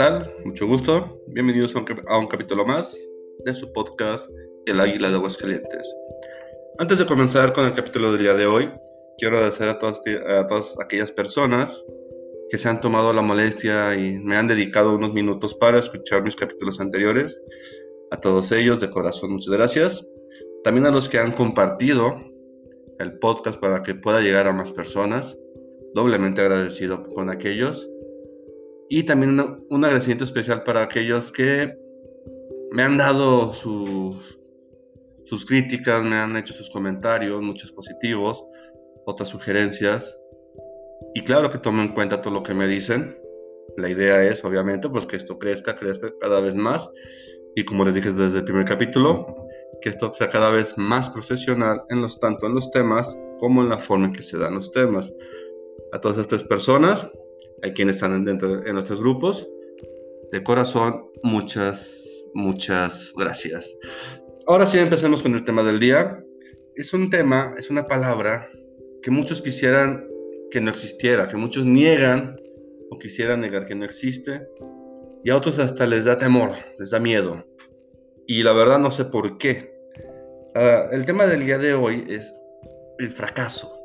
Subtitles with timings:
[0.00, 0.46] Hola, ¿qué tal?
[0.46, 1.22] Mucho gusto.
[1.26, 2.96] Bienvenidos a un, a un, capítulo más
[3.44, 4.30] de su podcast
[4.64, 5.94] El Águila de Aguascalientes.
[6.78, 8.70] Antes de comenzar con el capítulo del día de hoy,
[9.18, 11.84] quiero agradecer a todas, a todas aquellas personas
[12.48, 16.34] que se han tomado la molestia y me han dedicado unos minutos para escuchar mis
[16.34, 17.42] capítulos anteriores.
[18.10, 20.06] A todos ellos, de corazón, muchas gracias.
[20.64, 22.16] También a los que han compartido
[23.00, 25.36] el podcast para que pueda llegar a más personas.
[25.92, 27.89] Doblemente agradecido con aquellos.
[28.92, 29.40] Y también
[29.70, 31.78] un agradecimiento especial para aquellos que
[32.72, 34.36] me han dado sus,
[35.26, 38.44] sus críticas, me han hecho sus comentarios, muchos positivos,
[39.06, 40.18] otras sugerencias.
[41.14, 43.16] Y claro que tomo en cuenta todo lo que me dicen.
[43.76, 46.90] La idea es, obviamente, pues que esto crezca, crezca cada vez más.
[47.54, 49.46] Y como les dije desde el primer capítulo,
[49.82, 53.68] que esto sea cada vez más profesional en los, tanto en los temas como en
[53.68, 55.14] la forma en que se dan los temas.
[55.92, 57.08] A todas estas personas
[57.62, 59.48] hay quienes están dentro de nuestros grupos.
[60.32, 63.76] De corazón, muchas, muchas gracias.
[64.46, 66.22] Ahora sí, empecemos con el tema del día.
[66.76, 68.48] Es un tema, es una palabra
[69.02, 70.06] que muchos quisieran
[70.50, 72.36] que no existiera, que muchos niegan
[72.90, 74.42] o quisieran negar que no existe,
[75.22, 77.44] y a otros hasta les da temor, les da miedo.
[78.26, 79.72] Y la verdad no sé por qué.
[80.54, 82.34] Uh, el tema del día de hoy es
[82.98, 83.79] el fracaso.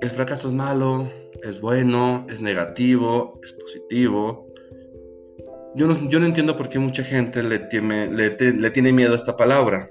[0.00, 1.10] El fracaso es malo,
[1.42, 4.46] es bueno, es negativo, es positivo.
[5.74, 8.30] Yo no, yo no entiendo por qué mucha gente le tiene, le,
[8.70, 9.90] tiene miedo a esta palabra.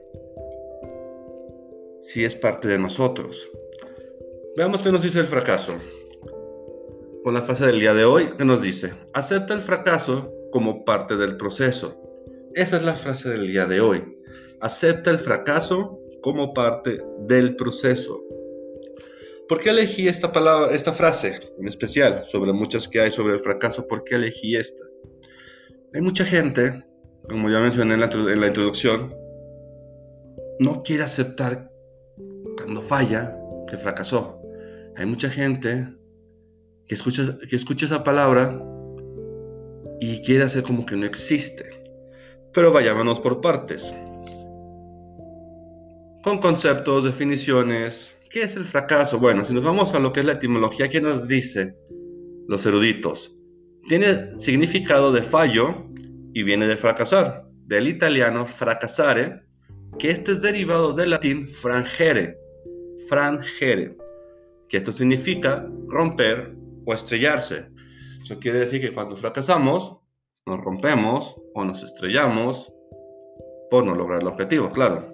[2.03, 3.51] Si es parte de nosotros.
[4.55, 5.73] Veamos qué nos dice el fracaso.
[7.25, 8.93] Con la fase del día de hoy, ¿qué nos dice?
[9.13, 11.95] Acepta el fracaso como parte del proceso.
[12.55, 14.15] Esa es la frase del día de hoy.
[14.61, 18.23] Acepta el fracaso como parte del proceso.
[19.47, 23.39] ¿Por qué elegí esta palabra, esta frase en especial sobre muchas que hay sobre el
[23.39, 23.87] fracaso?
[23.87, 24.83] ¿Por qué elegí esta?
[25.93, 26.83] Hay mucha gente,
[27.29, 28.01] como ya mencioné en
[28.41, 29.15] la, introducción,
[30.59, 31.71] no quiere aceptar
[32.57, 33.37] cuando falla
[33.69, 34.41] que fracasó.
[34.97, 35.95] Hay mucha gente
[36.85, 38.61] que escucha, que escucha esa palabra
[40.01, 41.69] y quiere hacer como que no existe.
[42.51, 43.95] Pero vayámonos por partes.
[46.21, 49.19] Con conceptos, definiciones, ¿Qué es el fracaso?
[49.19, 51.75] Bueno, si nos vamos a lo que es la etimología, ¿qué nos dice
[52.47, 53.33] los eruditos?
[53.87, 55.85] Tiene significado de fallo
[56.33, 59.43] y viene de fracasar, del italiano fracasare,
[59.97, 62.37] que este es derivado del latín frangere,
[63.07, 63.95] frangere,
[64.67, 66.53] que esto significa romper
[66.85, 67.69] o estrellarse.
[68.21, 69.99] Eso quiere decir que cuando fracasamos,
[70.45, 72.73] nos rompemos o nos estrellamos
[73.69, 75.11] por no lograr el objetivo, claro.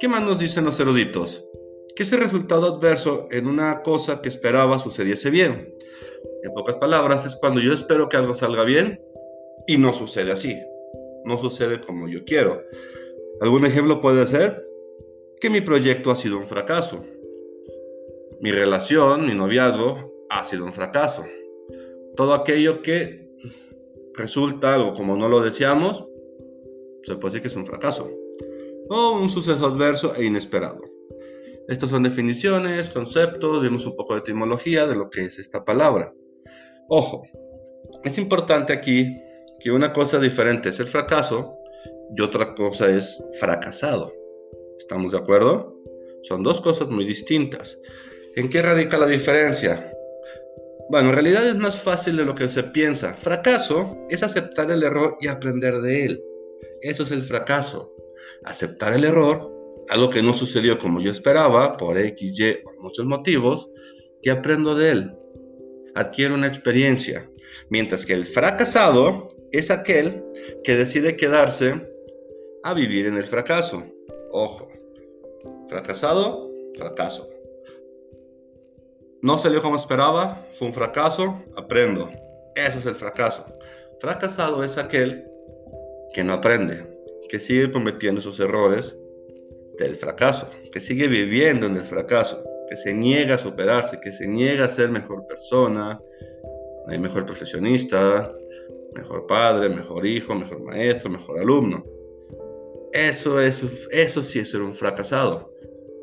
[0.00, 1.44] ¿Qué más nos dicen los eruditos?
[1.92, 5.74] Que ese resultado adverso en una cosa que esperaba sucediese bien.
[6.42, 9.00] En pocas palabras, es cuando yo espero que algo salga bien
[9.66, 10.58] y no sucede así.
[11.24, 12.62] No sucede como yo quiero.
[13.40, 14.66] Algún ejemplo puede ser
[15.40, 17.04] que mi proyecto ha sido un fracaso.
[18.40, 21.24] Mi relación, mi noviazgo, ha sido un fracaso.
[22.16, 23.28] Todo aquello que
[24.14, 26.04] resulta algo como no lo deseamos,
[27.02, 28.10] se puede decir que es un fracaso.
[28.88, 30.89] O un suceso adverso e inesperado.
[31.70, 36.12] Estas son definiciones, conceptos, vemos un poco de etimología de lo que es esta palabra.
[36.88, 37.22] Ojo,
[38.02, 39.16] es importante aquí
[39.60, 41.54] que una cosa diferente es el fracaso
[42.16, 44.12] y otra cosa es fracasado.
[44.80, 45.76] ¿Estamos de acuerdo?
[46.22, 47.78] Son dos cosas muy distintas.
[48.34, 49.94] ¿En qué radica la diferencia?
[50.88, 53.14] Bueno, en realidad es más fácil de lo que se piensa.
[53.14, 56.24] Fracaso es aceptar el error y aprender de él.
[56.82, 57.94] Eso es el fracaso.
[58.42, 59.59] Aceptar el error
[59.90, 63.68] algo que no sucedió como yo esperaba, por X, Y o muchos motivos,
[64.22, 65.16] que aprendo de él.
[65.96, 67.28] Adquiero una experiencia.
[67.70, 70.22] Mientras que el fracasado es aquel
[70.62, 71.92] que decide quedarse
[72.62, 73.82] a vivir en el fracaso.
[74.30, 74.68] Ojo,
[75.68, 77.28] fracasado, fracaso.
[79.22, 82.08] No salió como esperaba, fue un fracaso, aprendo.
[82.54, 83.44] Eso es el fracaso.
[83.98, 85.26] Fracasado es aquel
[86.14, 86.86] que no aprende,
[87.28, 88.96] que sigue cometiendo sus errores
[89.84, 94.26] del fracaso, que sigue viviendo en el fracaso, que se niega a superarse, que se
[94.26, 96.00] niega a ser mejor persona,
[96.86, 98.32] mejor profesionista,
[98.94, 101.84] mejor padre, mejor hijo, mejor maestro, mejor alumno.
[102.92, 103.62] Eso, es,
[103.92, 105.52] eso sí es ser un fracasado.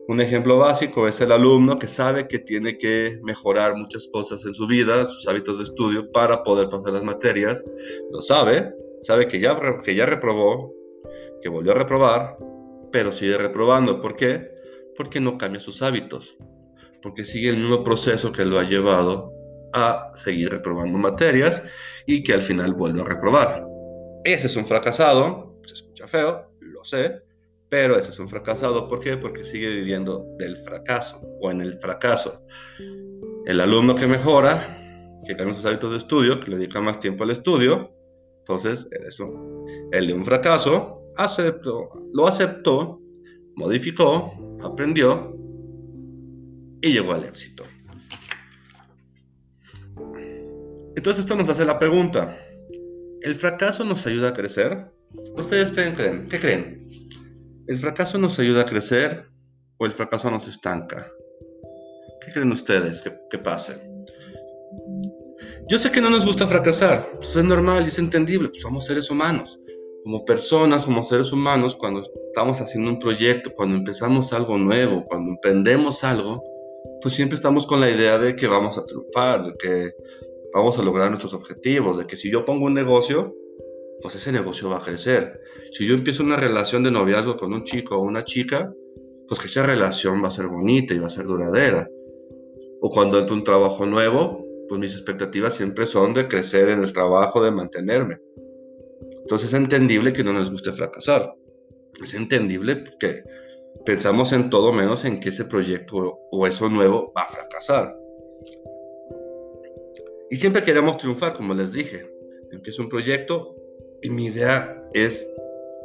[0.08, 4.54] Un ejemplo básico es el alumno que sabe que tiene que mejorar muchas cosas en
[4.54, 7.64] su vida, sus hábitos de estudio, para poder pasar las materias.
[8.12, 10.74] Lo sabe, sabe que ya, que ya reprobó,
[11.42, 12.38] que volvió a reprobar,
[12.92, 14.02] pero sigue reprobando.
[14.02, 14.52] ¿Por qué?
[14.96, 16.38] Porque no cambia sus hábitos,
[17.02, 19.32] porque sigue el mismo proceso que lo ha llevado
[19.74, 21.64] a seguir reprobando materias
[22.06, 23.66] y que al final vuelve a reprobar.
[24.24, 27.22] Ese es un fracasado, se escucha feo, lo sé,
[27.70, 28.88] pero ese es un fracasado.
[28.88, 29.18] ¿Por qué?
[29.18, 32.42] Porque sigue viviendo del fracaso o en el fracaso.
[33.46, 37.24] El alumno que mejora, que cambia sus hábitos de estudio, que le dedica más tiempo
[37.24, 37.92] al estudio,
[38.40, 39.30] entonces eso,
[39.92, 43.02] el de un fracaso, aceptó, lo aceptó,
[43.56, 44.34] modificó,
[44.64, 45.36] aprendió
[46.82, 47.64] y llegó al éxito.
[50.96, 52.38] Entonces esto nos hace la pregunta,
[53.22, 54.92] ¿el fracaso nos ayuda a crecer?
[55.36, 56.28] ¿Ustedes creen, creen?
[56.28, 56.80] ¿Qué creen?
[57.68, 59.28] ¿El fracaso nos ayuda a crecer
[59.78, 61.12] o el fracaso nos estanca?
[62.26, 63.80] ¿Qué creen ustedes que, que pase?
[65.70, 68.86] Yo sé que no nos gusta fracasar, pues es normal y es entendible, pues somos
[68.86, 69.60] seres humanos.
[70.04, 75.32] Como personas, como seres humanos, cuando estamos haciendo un proyecto, cuando empezamos algo nuevo, cuando
[75.32, 76.42] emprendemos algo,
[77.02, 79.92] pues siempre estamos con la idea de que vamos a triunfar, de que
[80.54, 83.36] vamos a lograr nuestros objetivos, de que si yo pongo un negocio,
[84.02, 85.40] pues ese negocio va a crecer.
[85.72, 88.72] Si yo empiezo una relación de noviazgo con un chico o una chica,
[89.28, 91.90] pues que esa relación va a ser bonita y va a ser duradera.
[92.82, 96.94] O cuando entro un trabajo nuevo, pues mis expectativas siempre son de crecer en el
[96.94, 98.20] trabajo, de mantenerme.
[99.28, 101.36] Entonces es entendible que no nos guste fracasar.
[102.02, 103.24] Es entendible que
[103.86, 108.00] pensamos en todo menos en que ese proyecto o eso nuevo va a fracasar.
[110.30, 112.10] Y siempre queremos triunfar, como les dije.
[112.54, 113.54] Empiezo un proyecto
[114.02, 115.30] y mi idea es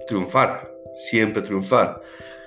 [0.07, 2.01] triunfar, siempre triunfar.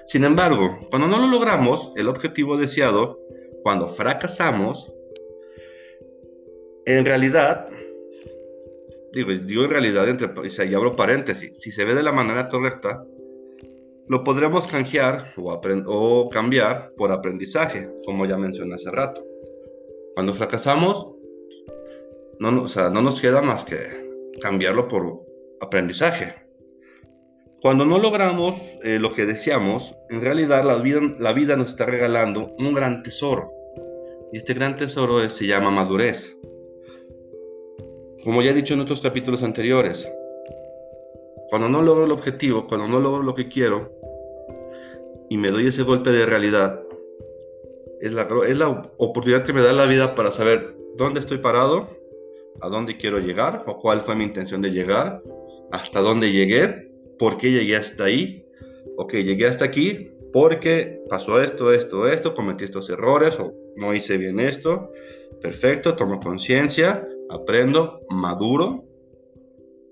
[0.05, 3.19] Sin embargo, cuando no lo logramos, el objetivo deseado,
[3.63, 4.89] cuando fracasamos,
[6.85, 7.67] en realidad,
[9.15, 10.29] digo, digo en realidad, entre,
[10.69, 13.03] y abro paréntesis, si se ve de la manera correcta,
[14.07, 19.25] lo podremos canjear o, o cambiar por aprendizaje, como ya mencioné hace rato.
[20.13, 21.09] Cuando fracasamos,
[22.39, 23.77] no, no nos queda más que
[24.41, 25.21] cambiarlo por
[25.61, 26.35] aprendizaje.
[27.61, 31.85] Cuando no logramos eh, lo que deseamos, en realidad la vida, la vida nos está
[31.85, 33.51] regalando un gran tesoro.
[34.31, 36.37] Y este gran tesoro se llama madurez.
[38.25, 40.11] Como ya he dicho en otros capítulos anteriores,
[41.51, 43.93] cuando no logro el objetivo, cuando no logro lo que quiero,
[45.29, 46.81] y me doy ese golpe de realidad,
[48.01, 51.87] es la, es la oportunidad que me da la vida para saber dónde estoy parado
[52.61, 55.21] a dónde quiero llegar o cuál fue mi intención de llegar,
[55.71, 58.43] hasta dónde llegué, por qué llegué hasta ahí.
[58.97, 64.17] Ok, llegué hasta aquí porque pasó esto, esto, esto, cometí estos errores o no hice
[64.17, 64.91] bien esto.
[65.41, 68.83] Perfecto, tomo conciencia, aprendo, maduro,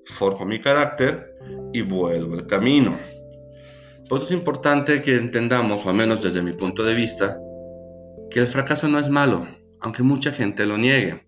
[0.05, 1.35] forjo mi carácter
[1.73, 2.93] y vuelvo el camino.
[4.09, 7.39] Por eso es importante que entendamos, o al menos desde mi punto de vista,
[8.29, 9.47] que el fracaso no es malo,
[9.81, 11.25] aunque mucha gente lo niegue.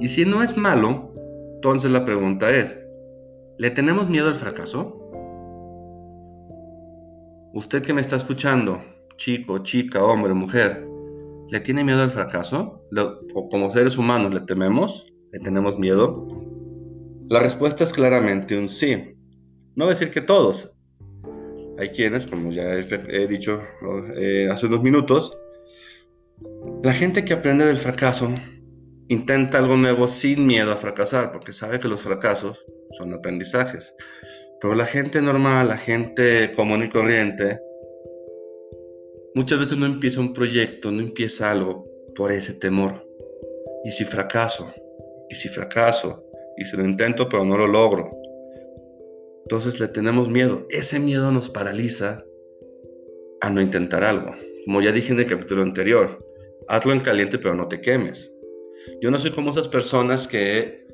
[0.00, 1.12] Y si no es malo,
[1.54, 2.78] entonces la pregunta es,
[3.58, 4.96] ¿le tenemos miedo al fracaso?
[7.52, 8.82] Usted que me está escuchando,
[9.16, 10.89] chico, chica, hombre, mujer,
[11.50, 12.82] ¿le tiene miedo al fracaso?
[13.34, 15.12] ¿O como seres humanos le tememos?
[15.32, 16.26] ¿Le tenemos miedo?
[17.28, 19.16] La respuesta es claramente un sí.
[19.76, 20.70] No decir que todos.
[21.78, 23.62] Hay quienes, como ya he, dicho
[24.16, 25.36] eh, hace unos minutos,
[26.82, 28.32] la gente que aprende del fracaso
[29.08, 32.64] intenta algo nuevo sin miedo a fracasar, porque sabe que los fracasos
[32.98, 33.94] son aprendizajes.
[34.60, 37.60] Pero la gente normal, la gente común y corriente,
[39.34, 43.06] muchas veces no empieza un proyecto, no empieza algo por ese temor.
[43.84, 44.72] ¿Y si fracaso?
[45.28, 46.24] ¿Y si fracaso?
[46.56, 48.10] ¿Y si lo intento pero no lo logro?
[49.44, 50.66] Entonces le tenemos miedo.
[50.70, 52.24] Ese miedo nos paraliza
[53.40, 54.32] a no intentar algo.
[54.64, 56.24] Como ya dije en el capítulo anterior,
[56.68, 58.30] hazlo en caliente pero no te quemes.
[59.00, 60.86] Yo no soy como esas personas que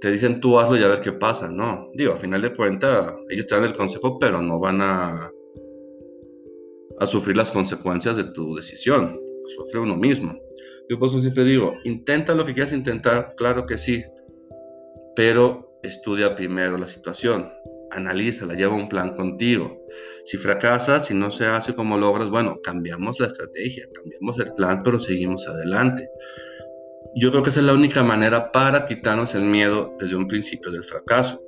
[0.00, 1.48] te dicen tú hazlo y a ver qué pasa.
[1.48, 5.30] No, digo, a final de cuentas, ellos te dan el consejo, pero no van a,
[7.02, 9.20] a sufrir las consecuencias de tu decisión.
[9.56, 10.34] Sufre uno mismo.
[10.88, 14.04] Yo por eso siempre digo, intenta lo que quieras intentar, claro que sí,
[15.16, 17.48] pero estudia primero la situación,
[17.90, 19.80] analízala, lleva un plan contigo.
[20.26, 24.82] Si fracasas, si no se hace como logras, bueno, cambiamos la estrategia, cambiamos el plan,
[24.84, 26.08] pero seguimos adelante.
[27.16, 30.70] Yo creo que esa es la única manera para quitarnos el miedo desde un principio
[30.70, 31.42] del fracaso.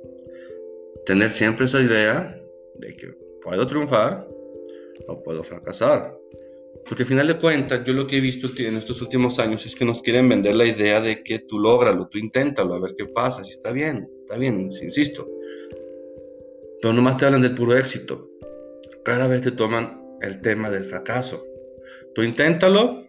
[1.05, 2.37] Tener siempre esa idea
[2.75, 4.27] de que puedo triunfar
[5.07, 6.17] o puedo fracasar.
[6.87, 9.75] Porque al final de cuentas, yo lo que he visto en estos últimos años es
[9.75, 13.05] que nos quieren vender la idea de que tú lógralo, tú inténtalo, a ver qué
[13.05, 15.27] pasa, si está bien, está bien, insisto.
[16.81, 18.29] Pero nomás te hablan del puro éxito.
[19.03, 21.43] Rara vez te toman el tema del fracaso.
[22.13, 23.03] Tú inténtalo,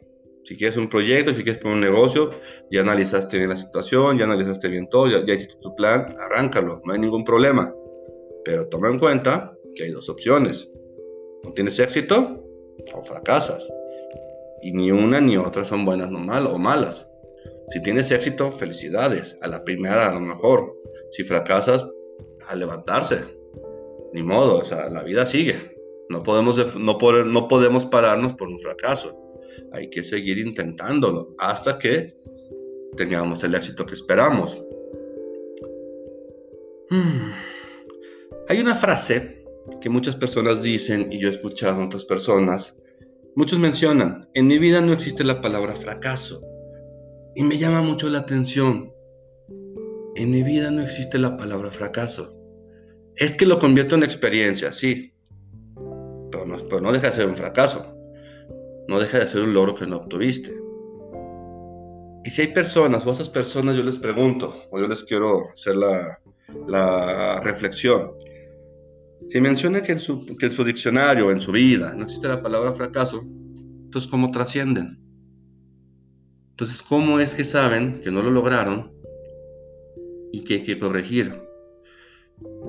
[0.45, 2.31] Si quieres un proyecto, si quieres poner un negocio,
[2.71, 6.81] ya analizaste bien la situación, ya analizaste bien todo, ya, ya hiciste tu plan, arráncalo,
[6.85, 7.75] no hay ningún problema.
[8.45, 10.71] Pero toma en cuenta que hay dos opciones.
[11.47, 12.43] No tienes éxito
[12.93, 13.67] o fracasas.
[14.62, 17.09] Y ni una ni otra son buenas no mal, o malas.
[17.69, 19.38] Si tienes éxito, felicidades.
[19.43, 20.76] A la primera a lo mejor.
[21.12, 21.87] Si fracasas,
[22.49, 23.25] a levantarse.
[24.12, 25.76] Ni modo, o sea, la vida sigue.
[26.09, 29.17] No podemos, no, no podemos pararnos por un fracaso.
[29.73, 32.12] Hay que seguir intentándolo hasta que
[32.97, 34.61] tengamos el éxito que esperamos.
[36.91, 37.31] Hmm.
[38.49, 39.46] Hay una frase
[39.80, 42.75] que muchas personas dicen y yo he escuchado a otras personas.
[43.35, 46.40] Muchos mencionan, en mi vida no existe la palabra fracaso.
[47.35, 48.92] Y me llama mucho la atención.
[50.14, 52.35] En mi vida no existe la palabra fracaso.
[53.16, 55.12] Es que lo convierto en experiencia, sí.
[56.30, 57.94] Pero no, pero no deja de ser un fracaso.
[58.88, 60.54] No deja de ser un logro que no obtuviste.
[62.25, 65.76] Y si hay personas o esas personas yo les pregunto, o yo les quiero hacer
[65.76, 66.18] la,
[66.66, 68.12] la reflexión.
[69.28, 72.42] Si menciona que en, su, que en su diccionario, en su vida, no existe la
[72.42, 75.00] palabra fracaso, entonces ¿cómo trascienden?
[76.50, 78.90] Entonces, ¿cómo es que saben que no lo lograron
[80.32, 81.38] y que hay que corregir?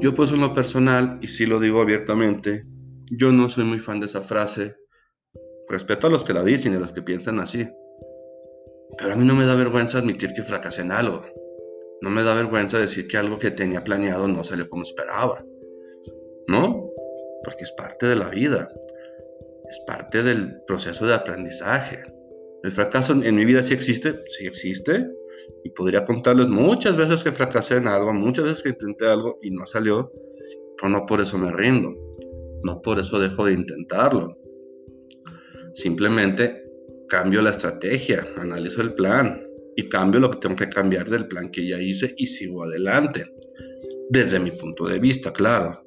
[0.01, 2.65] Yo pues en lo personal, y sí lo digo abiertamente,
[3.09, 4.75] yo no soy muy fan de esa frase.
[5.69, 7.65] Respeto a los que la dicen y a los que piensan así.
[8.97, 11.23] Pero a mí no me da vergüenza admitir que fracasé en algo.
[12.01, 15.43] No me da vergüenza decir que algo que tenía planeado no salió como esperaba.
[16.47, 16.89] ¿No?
[17.43, 18.69] Porque es parte de la vida.
[19.69, 21.99] Es parte del proceso de aprendizaje.
[22.63, 25.07] El fracaso en mi vida sí existe, sí existe.
[25.63, 29.51] Y podría contarles muchas veces que fracasé en algo, muchas veces que intenté algo y
[29.51, 30.11] no salió,
[30.77, 31.93] pero no por eso me rindo.
[32.63, 34.37] No por eso dejo de intentarlo.
[35.73, 36.63] Simplemente
[37.07, 39.43] cambio la estrategia, analizo el plan
[39.75, 43.31] y cambio lo que tengo que cambiar del plan que ya hice y sigo adelante.
[44.09, 45.86] Desde mi punto de vista, claro.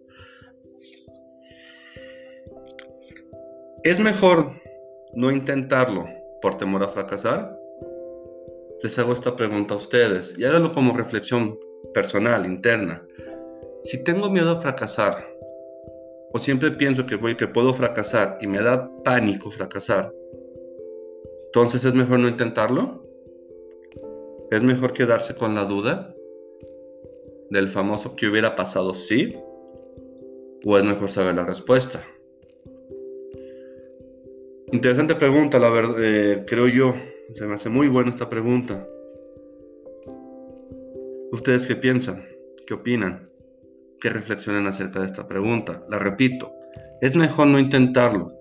[3.83, 4.51] Es mejor
[5.15, 6.07] no intentarlo
[6.43, 7.59] por temor a fracasar?
[8.83, 11.59] Les hago esta pregunta a ustedes y háganlo como reflexión
[11.95, 13.03] personal, interna.
[13.83, 15.27] Si tengo miedo a fracasar,
[16.33, 20.13] o siempre pienso que, voy, que puedo fracasar y me da pánico fracasar,
[21.47, 23.03] entonces es mejor no intentarlo.
[24.51, 26.15] Es mejor quedarse con la duda
[27.49, 29.35] del famoso que hubiera pasado sí,
[30.67, 32.03] o es mejor saber la respuesta.
[34.73, 36.95] Interesante pregunta, la verdad, eh, creo yo.
[37.35, 38.87] Se me hace muy buena esta pregunta.
[41.33, 42.25] ¿Ustedes qué piensan?
[42.67, 43.31] ¿Qué opinan?
[44.01, 45.83] ¿Qué reflexionen acerca de esta pregunta?
[45.89, 46.53] La repito,
[47.01, 48.33] ¿es mejor no intentarlo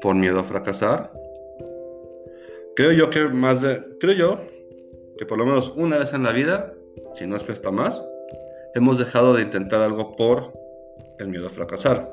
[0.00, 1.12] por miedo a fracasar?
[2.76, 4.40] Creo yo que más de, creo yo
[5.18, 6.72] que por lo menos una vez en la vida,
[7.16, 8.02] si no es que está más,
[8.74, 10.52] hemos dejado de intentar algo por
[11.18, 12.08] el miedo a fracasar,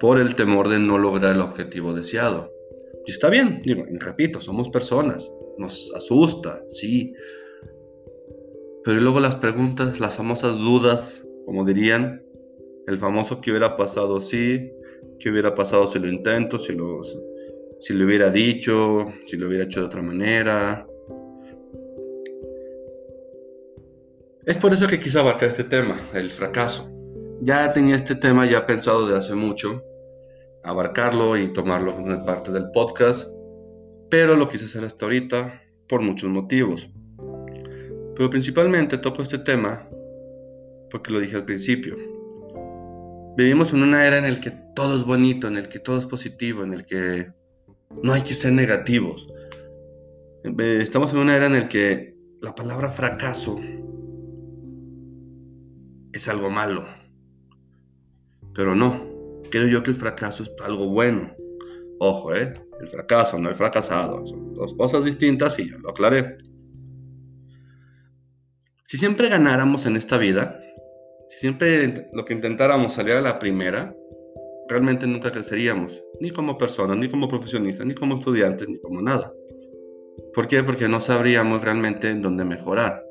[0.00, 2.52] por el temor de no lograr el objetivo deseado.
[3.06, 7.12] Y está bien, digo, repito, somos personas, nos asusta, sí.
[8.84, 12.22] Pero luego las preguntas, las famosas dudas, como dirían,
[12.86, 14.70] el famoso que hubiera pasado sí,
[15.18, 17.00] qué hubiera pasado si lo intento, si lo,
[17.80, 20.86] si lo hubiera dicho, si lo hubiera hecho de otra manera.
[24.46, 26.90] Es por eso que quise abarcar este tema, el fracaso.
[27.40, 29.82] Ya tenía este tema ya pensado de hace mucho,
[30.64, 33.28] abarcarlo y tomarlo como parte del podcast,
[34.10, 36.90] pero lo quise hacer hasta ahorita por muchos motivos.
[38.16, 39.88] Pero principalmente toco este tema
[40.90, 41.96] porque lo dije al principio.
[43.36, 46.06] Vivimos en una era en la que todo es bonito, en el que todo es
[46.06, 47.32] positivo, en el que
[48.02, 49.28] no hay que ser negativos.
[50.44, 53.58] Estamos en una era en la que la palabra fracaso
[56.12, 56.84] es algo malo.
[58.54, 59.13] Pero no,
[59.54, 61.32] creo yo que el fracaso es algo bueno.
[62.00, 62.52] Ojo, ¿eh?
[62.80, 64.26] El fracaso, no el fracasado.
[64.26, 66.36] Son dos cosas distintas y ya lo aclaré.
[68.86, 70.60] Si siempre ganáramos en esta vida,
[71.28, 73.94] si siempre lo que intentáramos salir a la primera,
[74.68, 79.32] realmente nunca creceríamos, ni como personas, ni como profesionistas, ni como estudiantes, ni como nada.
[80.34, 80.64] ¿Por qué?
[80.64, 83.04] Porque no sabríamos realmente en dónde mejorar.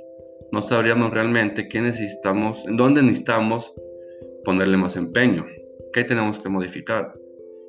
[0.51, 3.73] No sabríamos realmente qué necesitamos, en dónde necesitamos
[4.43, 5.45] ponerle más empeño.
[5.93, 7.13] ¿Qué tenemos que modificar?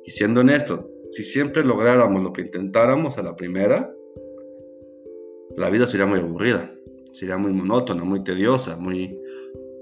[0.03, 3.93] Y siendo honesto, si siempre lográramos lo que intentáramos a la primera,
[5.57, 6.73] la vida sería muy aburrida,
[7.13, 9.17] sería muy monótona, muy tediosa, muy,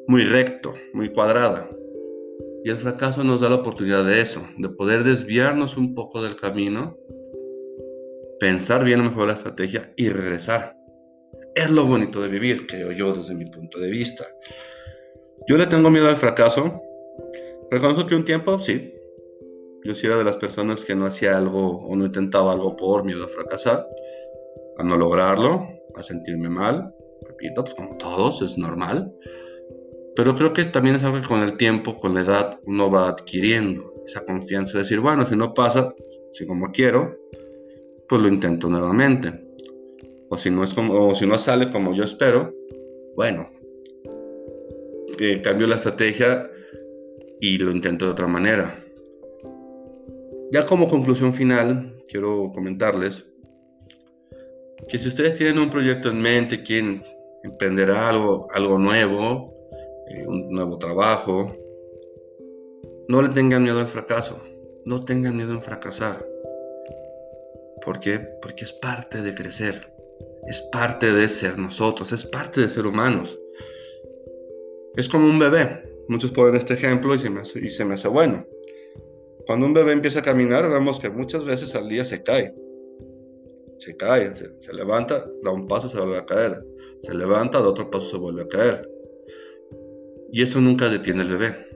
[0.07, 1.69] muy recto, muy cuadrada.
[2.63, 6.35] Y el fracaso nos da la oportunidad de eso, de poder desviarnos un poco del
[6.35, 6.97] camino,
[8.39, 10.75] pensar bien mejor la estrategia y regresar.
[11.55, 14.25] Es lo bonito de vivir, creo yo, desde mi punto de vista.
[15.47, 16.81] Yo le tengo miedo al fracaso.
[17.73, 18.93] Reconozco que un tiempo, sí.
[19.83, 23.03] Yo sí era de las personas que no hacía algo o no intentaba algo por
[23.03, 23.87] miedo a fracasar,
[24.77, 26.93] a no lograrlo, a sentirme mal.
[27.27, 29.11] Repito, pues como todos, es normal.
[30.15, 33.09] Pero creo que también es algo que con el tiempo, con la edad, uno va
[33.09, 35.95] adquiriendo esa confianza de decir, bueno, si no pasa,
[36.31, 37.17] si como quiero,
[38.07, 39.33] pues lo intento nuevamente.
[40.29, 42.53] O si no, es como, o si no sale como yo espero,
[43.15, 43.49] bueno,
[45.17, 46.51] que cambio la estrategia
[47.43, 48.73] y lo intento de otra manera.
[50.53, 53.25] Ya como conclusión final, quiero comentarles
[54.87, 57.03] que si ustedes tienen un proyecto en mente, quieren
[57.43, 59.53] emprender algo, algo nuevo,
[60.07, 61.49] eh, un nuevo trabajo.
[63.09, 64.41] No le tengan miedo al fracaso,
[64.85, 66.25] no tengan miedo en fracasar.
[67.83, 68.19] ¿Por qué?
[68.41, 69.93] Porque es parte de crecer,
[70.47, 73.37] es parte de ser nosotros, es parte de ser humanos.
[74.95, 75.92] Es como un bebé.
[76.09, 78.45] Muchos ponen este ejemplo y se me hace, y se me hace bueno.
[79.45, 82.53] Cuando un bebé empieza a caminar, vemos que muchas veces al día se cae.
[83.79, 86.63] Se cae, se, se levanta, da un paso, se vuelve a caer.
[87.01, 88.89] Se levanta, da otro paso, se vuelve a caer.
[90.31, 91.73] Y eso nunca detiene al bebé.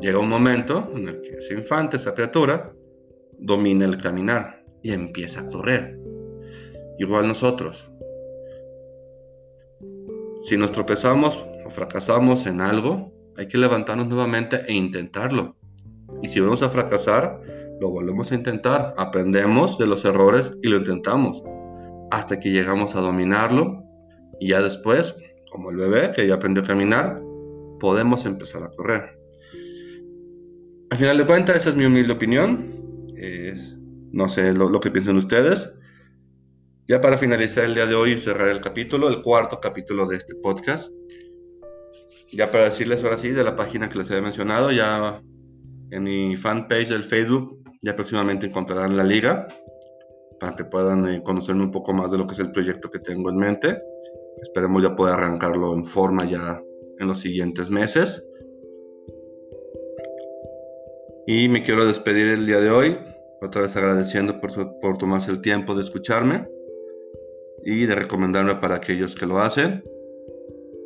[0.00, 2.72] Llega un momento en el que ese infante, esa criatura,
[3.38, 5.98] domina el caminar y empieza a correr.
[6.98, 7.90] Igual nosotros.
[10.42, 15.56] Si nos tropezamos o fracasamos en algo, hay que levantarnos nuevamente e intentarlo.
[16.20, 17.40] Y si vamos a fracasar,
[17.80, 18.92] lo volvemos a intentar.
[18.98, 21.42] Aprendemos de los errores y lo intentamos.
[22.10, 23.82] Hasta que llegamos a dominarlo.
[24.40, 25.14] Y ya después,
[25.50, 27.18] como el bebé que ya aprendió a caminar,
[27.80, 29.18] podemos empezar a correr.
[30.90, 32.74] Al final de cuentas, esa es mi humilde opinión.
[34.12, 35.72] no sé lo, que piensan ustedes.
[36.88, 40.18] Ya para finalizar el día de hoy y cerrar el capítulo, el cuarto capítulo de
[40.18, 40.92] este podcast.
[42.32, 45.20] Ya para decirles ahora sí de la página que les había mencionado, ya
[45.90, 49.48] en mi fanpage del Facebook, ya próximamente encontrarán la liga
[50.38, 53.00] para que puedan eh, conocerme un poco más de lo que es el proyecto que
[53.00, 53.82] tengo en mente.
[54.42, 56.62] Esperemos ya poder arrancarlo en forma ya
[56.98, 58.24] en los siguientes meses.
[61.26, 62.98] Y me quiero despedir el día de hoy,
[63.42, 66.46] otra vez agradeciendo por, por tomarse el tiempo de escucharme
[67.64, 69.82] y de recomendarme para aquellos que lo hacen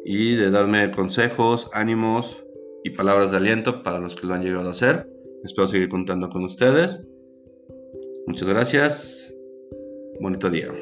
[0.05, 2.45] y de darme consejos, ánimos
[2.85, 5.09] y palabras de aliento para los que lo han llegado a hacer.
[5.43, 7.09] Espero seguir contando con ustedes.
[8.27, 9.35] Muchas gracias.
[10.21, 10.73] Bonito día.